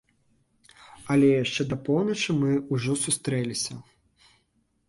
[1.15, 3.73] Але яшчэ да паўночы мы ўжо сустрэліся.